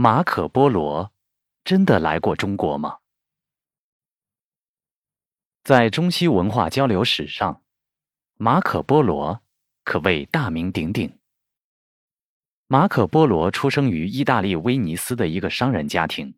[0.00, 1.12] 马可·波罗
[1.64, 2.98] 真的来过中国吗？
[5.64, 7.64] 在中西文化交流史上，
[8.36, 9.42] 马可·波罗
[9.82, 11.18] 可谓大名鼎鼎。
[12.68, 16.32] 马可·波罗出生于意大利威尼斯的一个商人家庭，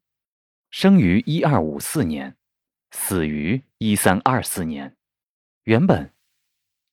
[0.71, 2.39] 生于一二五四年，
[2.93, 4.97] 死于一三二四年。
[5.65, 6.15] 原本，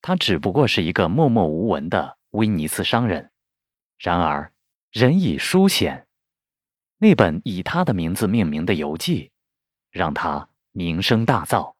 [0.02, 3.32] 他只不过是一个默默无闻的威尼斯商人。
[3.96, 4.52] 然而，
[4.90, 6.04] 人以书显。
[7.00, 9.30] 那本以他的名字命名的游记，
[9.90, 11.74] 让他名声大噪。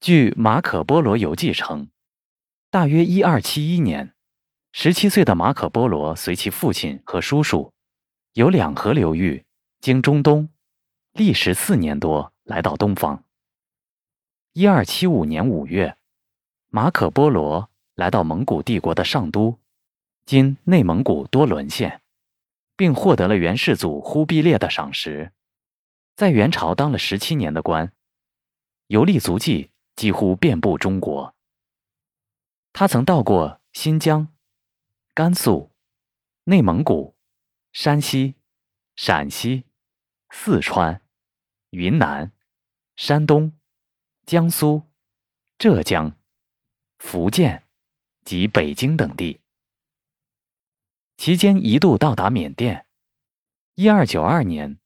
[0.00, 1.90] 据《马可·波罗游记》称，
[2.70, 4.14] 大约一二七一年，
[4.72, 7.72] 十七岁的马可·波罗随其父亲和叔叔，
[8.32, 9.44] 由两河流域
[9.80, 10.48] 经中东，
[11.12, 13.24] 历时四年多来到东方。
[14.54, 15.98] 一二七五年五月，
[16.68, 19.58] 马可·波罗来到蒙古帝国的上都，
[20.24, 22.00] 今内蒙古多伦县。
[22.76, 25.32] 并获得了元世祖忽必烈的赏识，
[26.16, 27.92] 在元朝当了十七年的官，
[28.88, 31.34] 游历足迹几乎遍布中国。
[32.72, 34.34] 他曾到过新疆、
[35.14, 35.70] 甘肃、
[36.44, 37.14] 内蒙古、
[37.72, 38.34] 山西、
[38.96, 39.64] 陕西、
[40.30, 41.00] 四川、
[41.70, 42.32] 云南、
[42.96, 43.56] 山东、
[44.26, 44.82] 江苏、
[45.58, 46.16] 浙江、
[46.98, 47.68] 福建
[48.24, 49.40] 及北京等地。
[51.24, 52.84] 期间一度到达缅甸。
[53.76, 54.78] 一二九二年，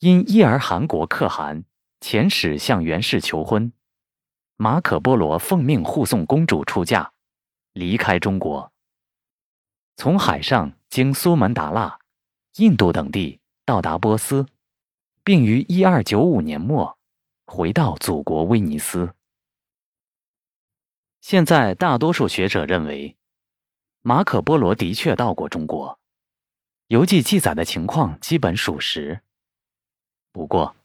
[0.00, 1.64] 因伊儿汗国可汗
[2.00, 3.72] 遣使向元氏求婚，
[4.56, 7.12] 马可·波罗奉命护送公主出嫁，
[7.74, 8.72] 离开中国。
[9.94, 12.00] 从海上经苏门答腊、
[12.56, 14.44] 印度等地到达波斯，
[15.22, 16.98] 并于一二九五年末
[17.46, 19.14] 回到祖国威尼斯。
[21.20, 23.16] 现在大多数学者认为。
[24.06, 25.98] 马可·波罗的确到过中国，
[26.88, 29.22] 游记记载的情况基本属实。
[30.30, 30.76] 不过，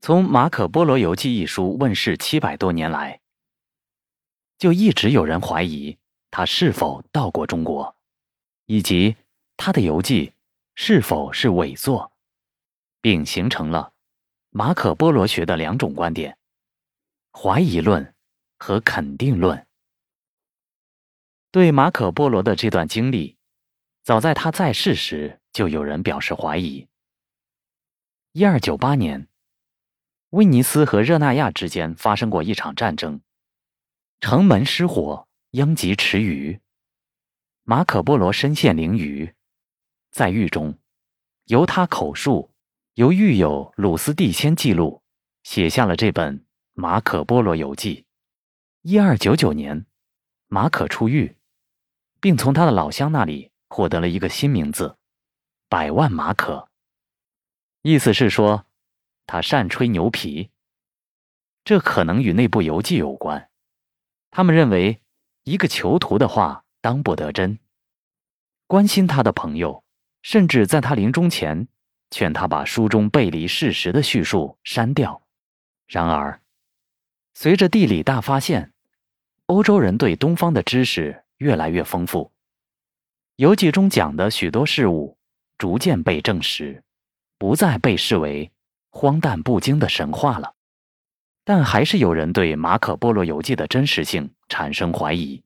[0.00, 3.20] 从《马可·波罗游记》一书问世七百多年来，
[4.56, 5.98] 就一直有人怀疑
[6.30, 7.96] 他是否到过中国，
[8.66, 9.16] 以及
[9.56, 10.32] 他的游记
[10.76, 12.12] 是否是伪作，
[13.00, 13.92] 并形成了
[14.50, 16.38] 马可·波罗学的两种观点：
[17.32, 18.14] 怀疑论
[18.60, 19.66] 和肯定论。
[21.50, 23.38] 对马可·波罗的这段经历，
[24.02, 26.86] 早在他在世时就有人表示怀疑。
[28.32, 29.28] 一二九八年，
[30.30, 33.22] 威尼斯和热那亚之间发生过一场战争，
[34.20, 36.60] 城门失火，殃及池鱼。
[37.62, 39.32] 马可·波罗身陷囹圄，
[40.10, 40.78] 在狱中，
[41.46, 42.50] 由他口述，
[42.92, 45.02] 由狱友鲁斯蒂先记录，
[45.44, 46.40] 写下了这本
[46.74, 48.02] 《马可·波罗游记》。
[48.82, 49.86] 一二九九年，
[50.48, 51.34] 马可出狱。
[52.20, 54.96] 并从他的老乡那里获得了一个新名字——
[55.68, 56.68] 百万马可。
[57.82, 58.66] 意思是说，
[59.26, 60.50] 他善吹牛皮。
[61.64, 63.50] 这可能与那部游记有关。
[64.30, 65.02] 他们认为，
[65.44, 67.58] 一个囚徒的话当不得真。
[68.66, 69.84] 关心他的朋友，
[70.22, 71.68] 甚至在他临终前
[72.10, 75.22] 劝他把书中背离事实的叙述删掉。
[75.86, 76.40] 然而，
[77.34, 78.72] 随着地理大发现，
[79.46, 81.24] 欧洲人对东方的知识。
[81.38, 82.30] 越来越丰富，
[83.36, 85.16] 游记中讲的许多事物
[85.56, 86.82] 逐渐被证实，
[87.38, 88.50] 不再被视为
[88.90, 90.54] 荒诞不经的神话了。
[91.44, 95.42] 但还是有人对马可·波罗游记的真实性产生怀疑。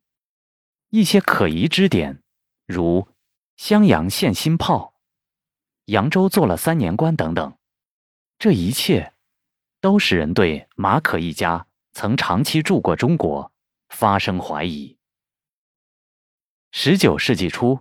[0.91, 2.23] 一些可疑之点，
[2.67, 3.07] 如
[3.57, 4.95] 襄阳献新炮、
[5.85, 7.57] 扬州做了三年官等等，
[8.39, 9.13] 这一切
[9.81, 13.53] 都使人对马可一家曾长期住过中国
[13.91, 14.97] 发生怀疑。
[16.75, 17.81] 十九世纪初，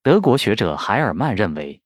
[0.00, 1.78] 德国学者海尔曼认为，《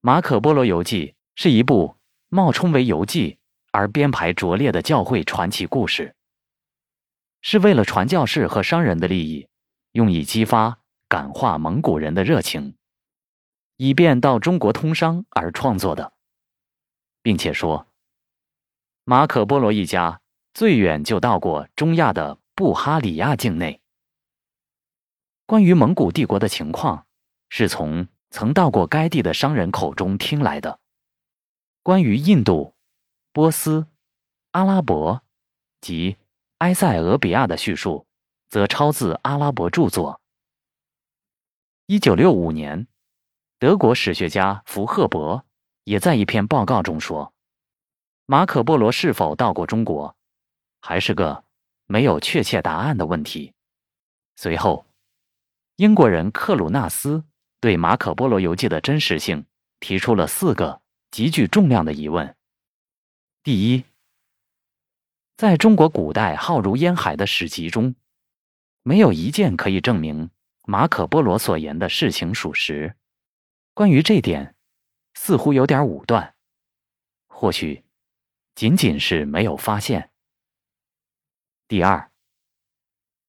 [0.00, 1.96] 马可·波罗游记》是一部
[2.30, 3.38] 冒充为游记
[3.70, 6.16] 而编排拙劣的教会传奇故事，
[7.42, 9.46] 是为了传教士和商人的利益，
[9.92, 12.74] 用以激发感化蒙古人的热情，
[13.76, 16.14] 以便到中国通商而创作的，
[17.20, 17.86] 并且说，
[19.04, 20.22] 马可·波罗一家
[20.54, 23.82] 最远就到过中亚的布哈里亚境内。
[25.48, 27.06] 关于蒙古帝国的情况，
[27.48, 30.78] 是从曾到过该地的商人口中听来的。
[31.82, 32.74] 关于印度、
[33.32, 33.86] 波斯、
[34.50, 35.22] 阿拉伯
[35.80, 36.18] 及
[36.58, 38.06] 埃塞俄比亚的叙述，
[38.50, 40.20] 则抄自阿拉伯著作。
[41.86, 42.86] 一九六五年，
[43.58, 45.46] 德国史学家福赫伯
[45.84, 47.32] 也在一篇报告中说，
[48.26, 50.14] 马可·波罗是否到过中国，
[50.82, 51.44] 还是个
[51.86, 53.54] 没有确切答案的问题。
[54.36, 54.84] 随后。
[55.78, 57.22] 英国人克鲁纳斯
[57.60, 59.46] 对《马可·波罗游记》的真实性
[59.78, 60.82] 提出了四个
[61.12, 62.36] 极具重量的疑问。
[63.44, 63.84] 第一，
[65.36, 67.94] 在中国古代浩如烟海的史籍中，
[68.82, 70.30] 没有一件可以证明
[70.64, 72.96] 马可·波罗所言的事情属实。
[73.72, 74.56] 关于这点，
[75.14, 76.34] 似乎有点武断，
[77.28, 77.84] 或许
[78.56, 80.10] 仅仅是没有发现。
[81.68, 81.98] 第二，《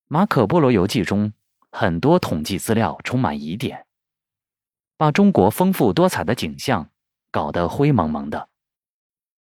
[0.08, 1.32] 马可·波罗游记》中
[1.72, 3.86] 很多统计资料充满疑点，
[4.98, 6.90] 把中国丰富多彩的景象
[7.32, 8.50] 搞得灰蒙蒙的。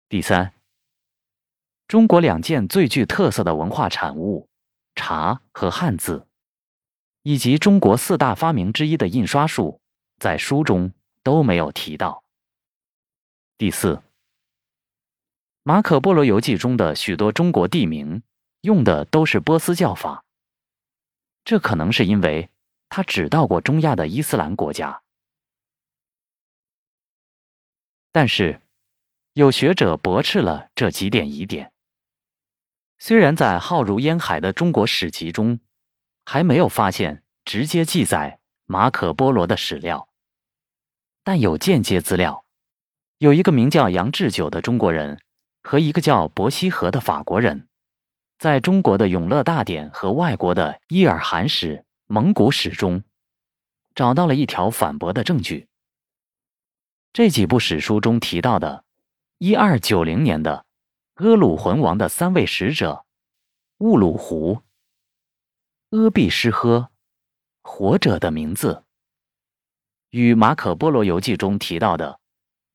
[0.08, 0.52] 第三，
[1.88, 4.48] 中国两件最具特色的文化产物——
[4.94, 6.26] 茶和汉字，
[7.22, 9.80] 以及中国四大发明之一的印刷术，
[10.18, 10.92] 在书中
[11.22, 12.24] 都没有提到。
[13.58, 13.94] 第四，
[15.62, 18.22] 《马可·波罗游记》中的许多中国地名。
[18.62, 20.24] 用的都是波斯叫法，
[21.44, 22.50] 这可能是因为
[22.88, 25.02] 他只到过中亚的伊斯兰国家。
[28.10, 28.60] 但是，
[29.32, 31.72] 有学者驳斥了这几点疑点。
[32.98, 35.58] 虽然在浩如烟海的中国史籍中，
[36.24, 40.08] 还没有发现直接记载马可·波罗的史料，
[41.24, 42.44] 但有间接资料，
[43.18, 45.20] 有一个名叫杨志久的中国人
[45.62, 47.68] 和一个叫伯希和的法国人。
[48.42, 51.76] 在中国的《永乐大典》和外国的《伊尔汗史》
[52.08, 53.04] 《蒙古史》中，
[53.94, 55.68] 找到了一条反驳的证据。
[57.12, 58.82] 这几部史书中提到的
[59.38, 60.66] 1290年的
[61.14, 63.04] 阿鲁浑王的三位使者
[63.78, 64.60] 兀鲁胡、
[65.90, 66.90] 阿必施呵、
[67.62, 68.82] 活者的名字，
[70.10, 72.18] 与《马可·波罗游记》中提到的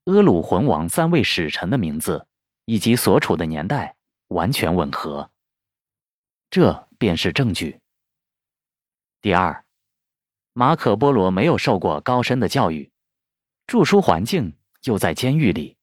[0.06, 2.26] 阿鲁浑王三位使臣的名字
[2.64, 3.98] 以及所处的年代
[4.30, 5.30] 完全吻合。
[6.50, 7.80] 这便是证据。
[9.22, 9.66] 第二，
[10.54, 12.92] 马可·波罗没有受过高深的教育，
[13.66, 15.78] 著书环境又在监狱里，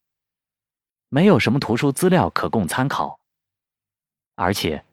[1.09, 3.21] 没有什么图书资料可供参考，
[4.35, 4.85] 而且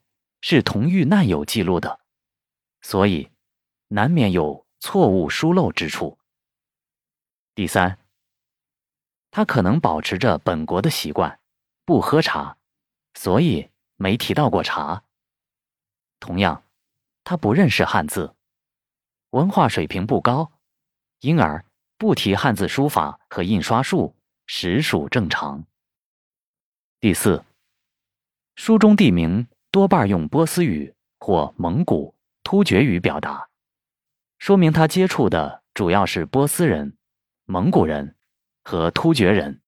[0.41, 2.01] 是同狱难友记录的，
[2.81, 3.31] 所以
[3.87, 6.19] 难免有错误疏漏之处。
[7.55, 7.99] 第三，
[9.29, 11.39] 他可能保持着本国的习惯，
[11.85, 12.57] 不喝茶，
[13.13, 15.03] 所以没提到过茶。
[16.21, 16.63] 同样，
[17.23, 18.35] 他不认识汉字，
[19.31, 20.51] 文化水平不高，
[21.19, 21.65] 因而
[21.97, 24.15] 不提汉字书法和印刷术，
[24.45, 25.65] 实属正常。
[26.99, 27.43] 第四，
[28.55, 32.13] 书中地名多半用波斯语或蒙古、
[32.43, 33.49] 突厥语表达，
[34.37, 36.95] 说明他接触的主要是波斯人、
[37.45, 38.15] 蒙古人
[38.63, 39.59] 和突厥人，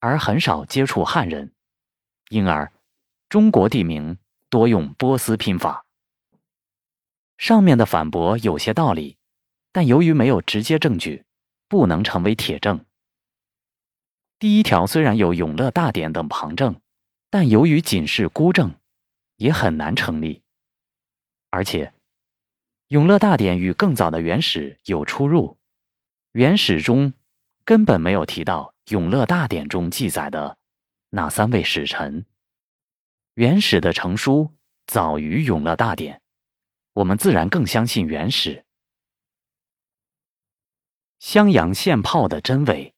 [0.00, 1.54] 而很少接触汉人，
[2.30, 2.72] 因而
[3.28, 4.18] 中国地名。
[4.50, 5.86] 多用波斯拼法。
[7.38, 9.16] 上面的反驳有些道理，
[9.72, 11.24] 但由于没有直接证据，
[11.68, 12.84] 不能成为铁证。
[14.38, 16.80] 第一条虽然有《永乐大典》等旁证，
[17.30, 18.74] 但由于仅是孤证，
[19.36, 20.42] 也很难成立。
[21.50, 21.86] 而且，
[22.88, 25.58] 《永乐大典》与更早的原始有出入，
[26.32, 27.12] 原始中
[27.64, 30.58] 根本没有提到《永乐大典》中记载的
[31.10, 32.26] 那三位使臣。
[33.40, 34.52] 原始的成书
[34.86, 36.16] 早于《永乐大典》，
[36.92, 38.66] 我们自然更相信原始。
[41.20, 42.94] 襄阳献炮的真伪。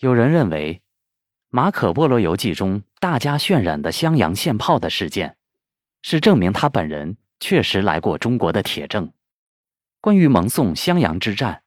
[0.00, 0.74] 有人认为，
[1.48, 5.38] 《马可·波罗游记》中大家渲染的襄阳献炮的事件，
[6.02, 9.10] 是证明他本人确实来过中国的铁证。
[10.02, 11.62] 关于蒙宋襄阳之战，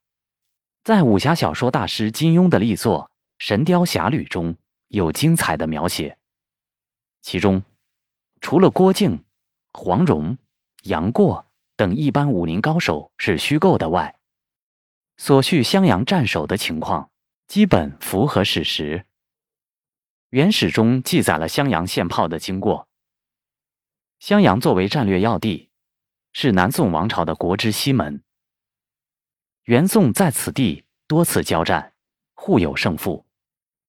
[0.84, 3.10] 在武侠小说大师金庸的力作
[3.40, 4.56] 《神雕侠侣》中
[4.90, 6.19] 有精彩的描写。
[7.22, 7.64] 其中，
[8.42, 9.24] 除了郭靖、
[9.74, 10.38] 黄蓉、
[10.84, 11.46] 杨过
[11.76, 14.18] 等一般武林高手是虚构的外，
[15.18, 17.12] 所叙襄阳战守的情况
[17.48, 19.06] 基本符合史实。
[20.30, 22.88] 原始中记载了襄阳献炮的经过。
[24.20, 25.70] 襄阳作为战略要地，
[26.34, 28.24] 是南宋王朝的国之西门。
[29.64, 31.94] 元宋在此地多次交战，
[32.34, 33.26] 互有胜负。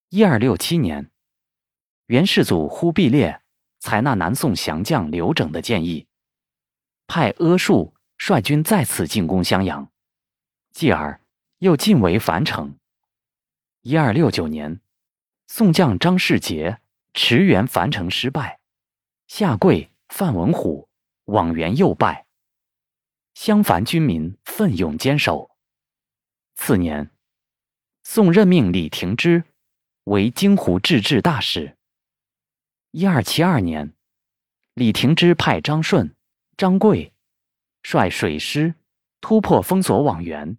[0.09, 1.11] 一二六七年。
[2.11, 3.41] 元世祖忽必烈
[3.79, 6.09] 采纳南宋降将刘整的建议，
[7.07, 9.93] 派阿术率军再次进攻襄阳，
[10.73, 11.21] 继而
[11.59, 12.77] 又进围樊城。
[13.83, 14.81] 一二六九年，
[15.47, 16.81] 宋将张世杰
[17.15, 18.59] 驰援樊城失败，
[19.29, 20.89] 下跪范文虎
[21.27, 22.27] 往援又败，
[23.35, 25.53] 襄樊军民奋勇坚守。
[26.57, 27.13] 次年，
[28.03, 29.45] 宋任命李廷芝
[30.03, 31.77] 为京湖制置大使。
[32.93, 33.95] 一二七二年，
[34.75, 36.17] 李廷芝派张顺、
[36.57, 37.13] 张贵
[37.85, 38.75] 率水师
[39.21, 40.59] 突破封锁网援，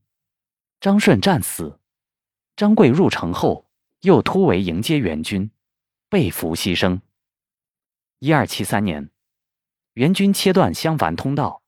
[0.79, 1.77] 张顺战死，
[2.55, 3.67] 张贵入城后
[3.99, 5.51] 又突围迎接援军，
[6.07, 7.01] 被俘牺牲。
[8.19, 9.09] 一二七三年，
[9.95, 11.61] 援军切断襄樊通道，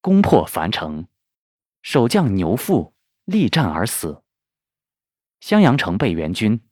[0.00, 1.06] 攻破樊城，
[1.82, 2.94] 守将牛富
[3.26, 4.22] 力战而死。
[5.40, 6.62] 襄阳城被援军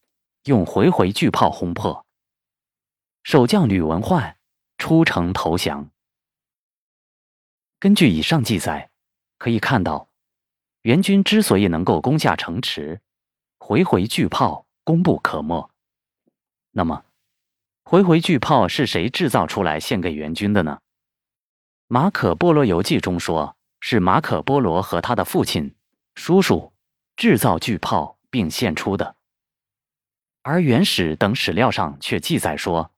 [0.44, 2.06] 用回回巨炮轰破，
[3.22, 4.36] 守将吕文焕
[4.78, 5.90] 出城投降。
[7.78, 8.90] 根据以上记载，
[9.38, 10.08] 可以看到。
[10.82, 13.00] 援军之所以能够攻下城池，
[13.58, 15.70] 回回巨炮功不可没。
[16.72, 17.04] 那么，
[17.84, 20.78] 回回巨炮是谁制造出来献给援军的呢？
[21.86, 25.74] 《马可·波罗游记》中说，是马可·波罗和他的父亲、
[26.14, 26.72] 叔叔
[27.16, 29.16] 制造巨炮并献出的。
[30.42, 32.91] 而《元史》等史料上却记载说，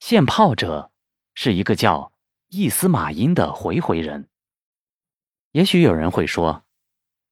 [0.00, 0.90] 献炮者
[1.34, 2.12] 是一个叫
[2.48, 4.28] 易司马因的回回人。
[5.52, 6.64] 也许有人会说。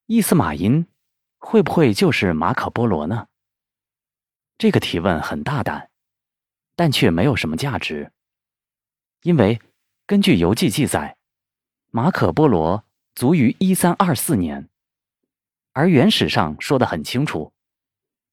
[0.08, 0.86] 伊斯马因
[1.36, 3.26] 会不会就是马可波罗呢？
[4.56, 5.90] 这个提问很大胆，
[6.76, 8.12] 但却没有什么价值，
[9.22, 9.60] 因为
[10.06, 11.16] 根据游记记载，
[11.90, 12.84] 马可波罗
[13.16, 14.68] 卒于一三二四年，
[15.72, 17.52] 而原史上说的很清楚，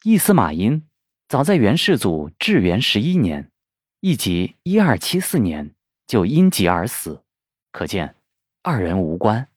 [0.03, 0.87] 伊斯马因
[1.27, 3.51] 早在元世祖至元十一年，
[4.05, 5.73] 亦即一二七四年
[6.05, 7.23] 就因疾而死，
[7.71, 8.17] 可见
[8.61, 9.47] 二人无关。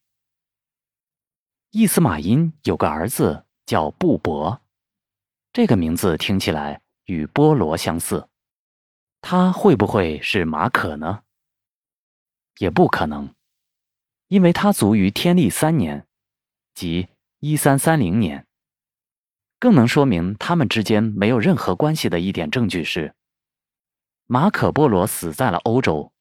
[1.72, 4.62] 伊斯马因有个儿子叫布伯，
[5.52, 8.28] 这个名字听起来与波罗相似，
[9.20, 11.24] 他会不会是马可呢？
[12.58, 13.34] 也不可能，
[14.28, 16.06] 因为他卒于天历三年，
[16.72, 17.08] 即
[17.40, 18.46] 一三三零年。
[19.58, 23.12] 更能说明他们之间没有任何关系的一点证据是，
[24.26, 26.12] 马可波罗死在了欧洲，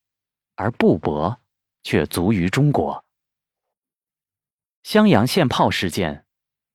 [0.56, 1.42] 而布伯
[1.82, 3.04] 却卒于中国。
[4.84, 6.26] 襄阳献炮事件，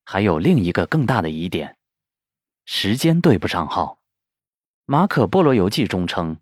[0.04, 1.76] 还有另一个更大的疑点：
[2.64, 4.00] 时间对不上号。
[4.86, 6.38] 马可·波罗游记中称，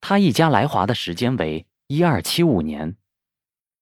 [0.00, 2.96] 他一家来华的时间为一二七五年，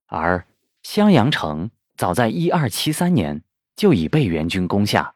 [0.06, 0.46] 而
[0.82, 3.44] 襄阳城早在一二七三年
[3.76, 5.14] 就已被元军攻下，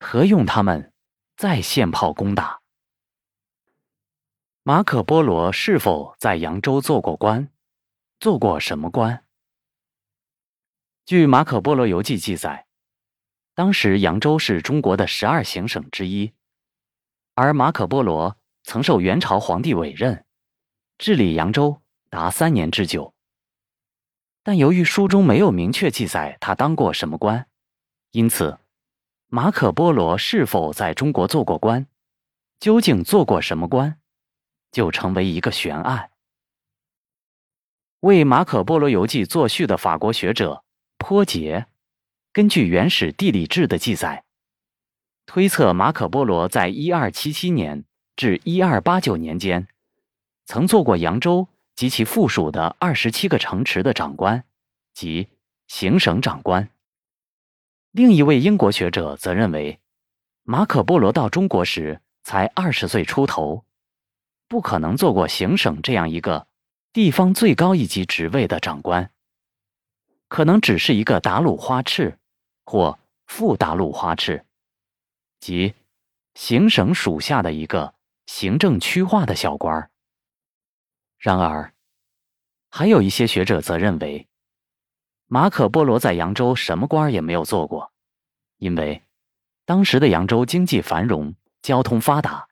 [0.00, 0.92] 何用他们
[1.36, 2.61] 再献炮攻打？
[4.64, 7.48] 马可·波罗是否在扬州做过官？
[8.20, 9.24] 做过什么官？
[11.04, 12.68] 据《马可·波罗游记》记载，
[13.56, 16.32] 当时扬州是中国的十二行省之一，
[17.34, 20.24] 而马可·波罗曾受元朝皇帝委任，
[20.96, 23.14] 治理扬州达三年之久。
[24.44, 27.48] 但由于书中没有明确记载他当过什么官，
[28.12, 28.60] 因此，
[29.26, 31.88] 马可·波罗是否在中国做过官，
[32.60, 33.98] 究竟做过什么官，
[34.72, 36.10] 就成为一个悬案。
[38.00, 40.64] 为《马可·波罗游记》作序的法国学者。
[41.04, 41.66] 坡杰
[42.32, 44.22] 根据《原始地理志》的记载，
[45.26, 49.66] 推测马可·波罗在一二七七年至一二八九年间，
[50.46, 54.44] 曾做过扬州及其附属的二十七个城池的长官
[54.94, 55.26] 及
[55.66, 56.70] 行省长官。
[57.90, 59.80] 另一位英国学者则认为，
[60.44, 63.64] 马可·波罗到中国时才二十岁出头，
[64.52, 66.46] 不可能做过行省这样一个
[66.92, 69.10] 地方最高一级职位的长官。
[70.28, 72.18] 可能只是一个达鲁花赤，
[72.66, 74.44] 或副达鲁花赤，
[75.40, 75.72] 即
[76.34, 77.94] 行省属下的一个
[78.26, 79.90] 行政区划的小官儿。
[81.16, 81.72] 然而，
[82.68, 84.28] 还有一些学者则认为，
[85.28, 87.90] 马可·波罗在扬州什么官儿也没有做过，
[88.58, 89.02] 因为
[89.64, 92.46] 当时的扬州经济繁荣，交通发达，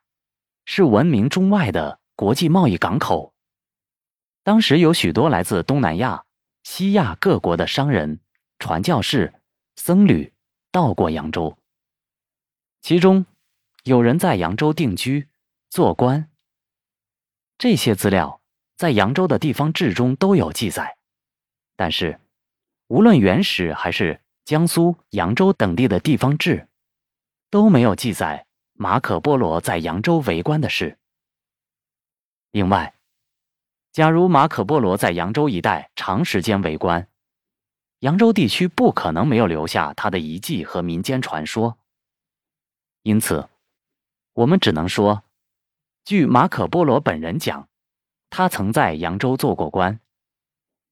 [0.65, 3.33] 是闻名中外的国际贸易港口。
[4.43, 6.25] 当时有许多来自东南亚。
[6.63, 8.19] 西亚各国的商人、
[8.59, 9.33] 传教士、
[9.77, 10.31] 僧侣
[10.71, 11.57] 到过扬州，
[12.83, 13.25] 其中
[13.83, 15.27] 有人在扬州定居、
[15.71, 16.29] 做官。
[17.57, 18.41] 这些资料
[18.77, 20.97] 在扬州的地方志中都有记载，
[21.75, 22.19] 但是
[22.85, 26.67] 无论原始还是江苏扬州等地的地方志，
[27.49, 28.45] 都没有记载
[28.81, 30.97] 马可·波罗在扬州为官的事。
[32.49, 32.95] 另外，
[33.91, 37.07] 假如马可·波罗在扬州一带长时间为官，
[37.99, 41.77] 扬州地区不可能没有留下他的遗迹和民间传说。
[43.03, 43.49] 因此，
[44.33, 45.21] 我们只能说，
[46.03, 47.69] 据马可·波罗本人讲，
[48.31, 49.99] 他曾在扬州做过官。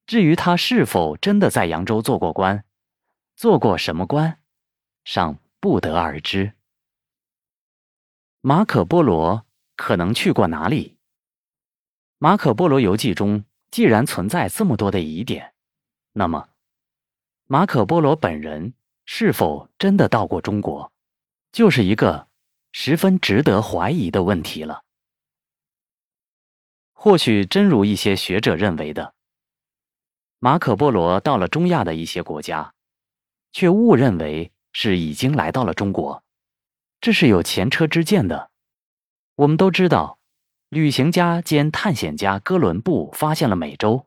[0.06, 2.64] 至于他是否真的在扬州做过官，
[3.36, 4.38] 做过什么官，
[5.04, 6.54] 尚不得而知。
[8.42, 10.96] 马可·波罗可能去过哪里？
[12.20, 15.54] 马可·波罗游记中既然存在这么多的疑点，
[16.14, 16.48] 那么
[17.48, 20.94] 马可·波罗本人是否真的到过中国，
[21.52, 22.30] 就是一个
[22.72, 24.86] 十分值得怀疑的问题了。
[26.94, 29.14] 或许真如一些学者认为的，
[30.40, 32.74] 马可·波罗到了中亚的一些国家，
[33.52, 36.24] 却误认为是已经来到了中国，
[37.02, 38.52] 这是有前车之鉴的。
[39.36, 40.20] 我们都知道，
[40.68, 44.06] 旅行家兼探险家哥伦布发现了美洲，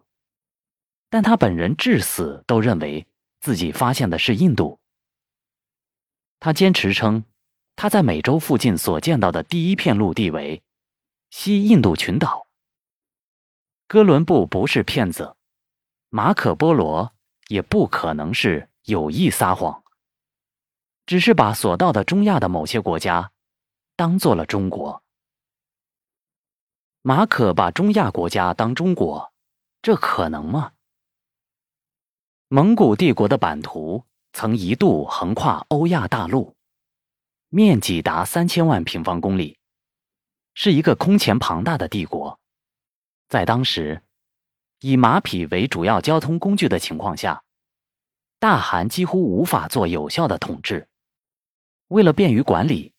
[1.08, 3.06] 但他本人至死都认为
[3.40, 4.78] 自己发现的是印度。
[6.38, 7.24] 他坚持称，
[7.76, 10.62] 他在美洲附近所见到的第一片陆地为
[11.30, 12.46] 西印度群岛。
[13.86, 15.36] 哥伦布不是骗子，
[16.10, 17.14] 马可·波罗
[17.48, 19.81] 也不可能是有意撒谎，
[21.06, 23.32] 只是把所到的中亚的某些国家
[23.96, 25.02] 当做了中国。
[27.02, 29.32] 马可把中亚国家当中国，
[29.82, 30.72] 这可能吗？
[32.48, 34.04] 蒙古帝国的版图。
[34.34, 36.56] 曾一度横跨欧亚大陆，
[37.50, 39.58] 面积达三千万平方公里，
[40.54, 42.40] 是一个空前庞大的帝国。
[43.28, 44.02] 在当时，
[44.80, 47.44] 以马匹为主要交通工具的情况下，
[48.38, 50.88] 大汗几乎无法做有效的统治。
[51.92, 52.94] 为了便于管理，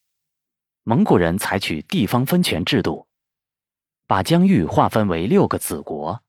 [0.83, 3.07] 蒙古人采取地方分权制度，
[4.05, 6.21] 把疆域划分为六个子国，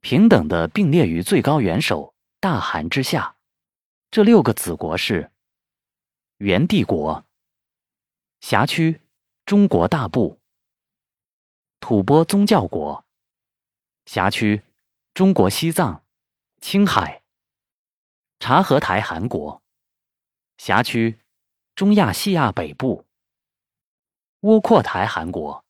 [0.00, 3.36] 平等的并列于最高元首大汗之下。
[4.10, 5.30] 这六个子国是：
[6.38, 7.26] 元帝国、
[8.40, 9.02] 辖区
[9.44, 10.40] 中国大部、
[11.78, 13.04] 吐蕃宗教国、
[14.06, 14.62] 辖区
[15.12, 16.02] 中国西藏、
[16.62, 17.22] 青海、
[18.40, 19.62] 察合台汗国、
[20.56, 21.18] 辖区
[21.74, 23.06] 中亚西亚北部、
[24.40, 25.64] 窝阔台汗国、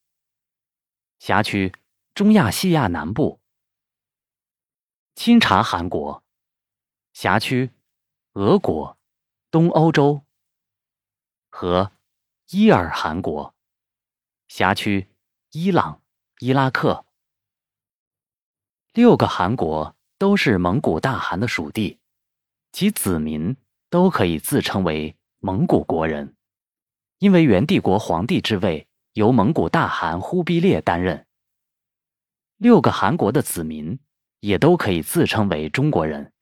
[1.19, 1.73] 辖区
[2.15, 3.41] 中亚西亚南部、
[5.15, 6.25] 钦察汗国、
[7.13, 7.71] 辖区。
[8.35, 8.97] 俄国、
[9.51, 10.25] 东欧洲
[11.51, 11.93] 和
[12.49, 13.55] 伊尔汗国
[14.49, 15.07] 辖区，
[15.51, 16.03] 伊朗、
[16.39, 17.05] 伊拉克
[18.95, 21.99] 六个汗国都是蒙古大汗的属地，
[22.73, 23.55] 其子民
[23.91, 26.37] 都可以自称为蒙古国人，
[27.19, 31.27] 因为元帝国皇帝之位由蒙古大汗忽必烈担任。
[32.59, 33.99] 六个汗国的子民
[34.39, 36.33] 也都可以自称为中国人。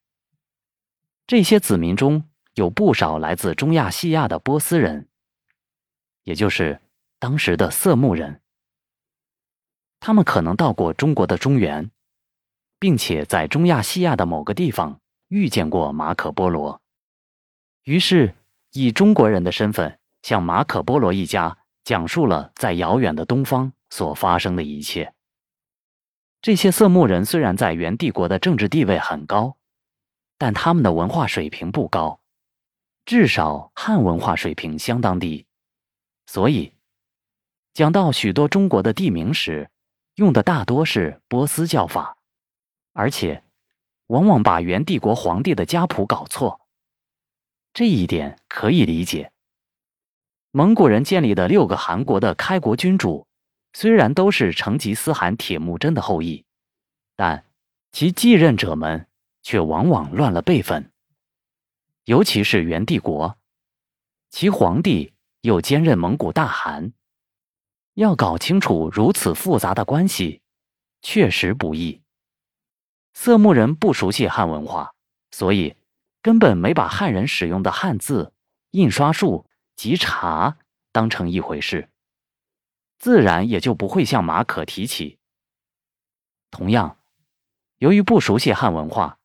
[1.25, 5.09] 这些子民中有不少来自中亚细亚的波斯人，
[6.21, 6.79] 也就是
[7.17, 8.43] 当时的色目人。
[9.99, 11.89] 他们可能到过中国的中原，
[12.77, 16.79] 并且在中亚细亚的某个地方遇见过马可·波罗，
[17.85, 18.35] 于是
[18.73, 25.13] 以中国人的身份向马可·波罗一家讲述了在遥远的东方所发生的一切。
[26.41, 29.57] 这些色目人虽然在元帝国的政治地位很高。
[30.37, 32.19] 但他们的文化水平不高，
[33.05, 35.45] 至少汉文化水平相当低，
[36.25, 36.73] 所以
[37.75, 39.69] 讲到许多中国的地名时，
[40.15, 42.17] 用的大多是波斯叫法，
[42.93, 43.43] 而且
[44.07, 46.60] 往往把元帝国皇帝的家谱搞错。
[47.73, 49.31] 这一点可以理解。
[50.51, 53.27] 蒙古人建立的六个汗国的开国君主，
[53.73, 56.45] 虽然都是成吉思汗铁木真的后裔，
[57.15, 57.45] 但
[57.91, 59.07] 其继任者们。
[59.43, 60.91] 却往往乱了辈分，
[62.05, 63.39] 尤其是元帝国，
[64.29, 66.93] 其皇帝又兼任蒙古大汗，
[67.95, 70.43] 要搞清楚如此复杂的关系，
[71.01, 72.03] 确实不易。
[73.15, 74.93] 色目人不熟悉汉文化，
[75.31, 75.75] 所以
[76.21, 78.33] 根本没把汉人使用的汉字、
[78.71, 80.57] 印刷术及茶
[80.91, 81.89] 当成一回事，
[82.99, 85.19] 自然也就不会向马可提起。
[86.49, 86.97] 同样，
[87.77, 89.17] 由于不熟悉汉文化。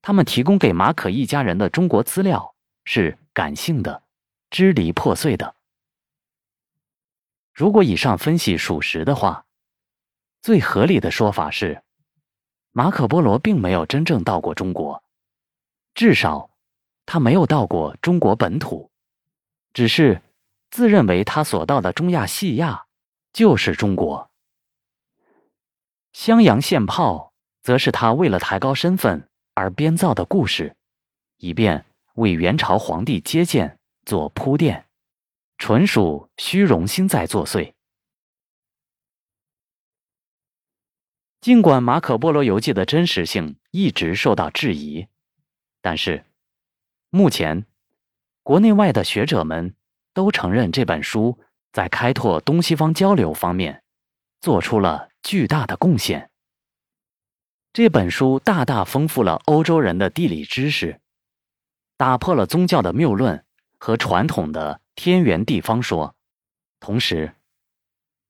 [0.00, 4.04] 他们提供给马可一家人的中国资料是感性的、
[4.48, 5.56] 支离破碎的。
[7.52, 9.44] 如果以上分析属实的话，
[10.40, 11.82] 最合理的说法是，
[12.70, 15.02] 马可波罗并没有真正到过中国，
[15.98, 16.50] 至少
[17.06, 18.92] 他没有到过中国本土，
[19.72, 20.22] 只是
[20.70, 22.86] 自认为他所到的中亚细亚
[23.32, 24.30] 就是中国。
[26.12, 27.32] 襄阳献炮，
[27.62, 29.28] 则是他为了抬高身份。
[29.54, 30.76] 而编造的故事，
[31.38, 31.84] 以便
[32.14, 34.86] 为元朝皇帝接见做铺垫，
[35.56, 37.74] 纯属虚荣心在作祟。
[41.40, 45.08] 尽管《马可·波罗游记》的真实性一直受到质疑，
[45.80, 46.24] 但是
[47.10, 47.64] 目前
[48.42, 49.74] 国内外的学者们
[50.12, 51.38] 都承认这本书
[51.72, 53.82] 在开拓东西方交流方面
[54.40, 56.30] 做出了巨大的贡献。
[57.72, 61.00] 这本书大大丰富了欧洲人的地理知识，
[61.96, 63.44] 打破了宗教的谬论
[63.78, 66.16] 和传统的天圆地方说。
[66.80, 67.26] 同时，《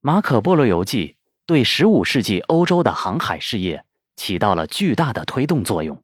[0.01, 1.07] 马可·波罗游记》
[1.45, 3.85] 对15世纪欧洲的航海事业
[4.15, 6.03] 起到了巨大的推动作用。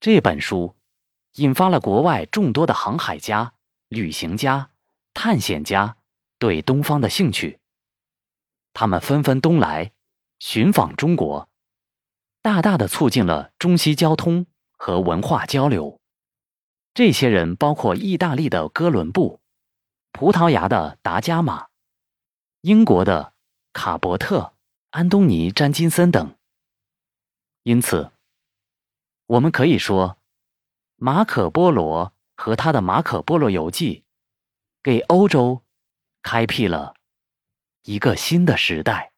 [0.00, 0.76] 这本书
[1.34, 3.54] 引发了国外众多的航海家、
[3.88, 4.70] 旅行家、
[5.12, 5.96] 探险家
[6.38, 7.60] 对东方的兴趣。
[8.72, 9.92] 他们纷纷东来，
[10.38, 11.48] 寻访中国，
[12.42, 16.00] 大大的促进了中西交通和文化交流。
[16.92, 19.40] 这些人包括意大利的哥伦布。
[20.16, 21.66] 葡萄牙的达伽马，
[22.60, 23.32] 英国的
[23.72, 24.54] 卡伯特、
[24.90, 26.36] 安东尼·詹金森等。
[27.64, 28.12] 因此，
[29.26, 30.18] 我们可以说，
[30.96, 34.00] 马可·波罗和他的《马可·波罗游记》，
[34.82, 35.62] 给欧洲
[36.22, 36.94] 开辟了
[37.84, 39.13] 一个新的时代。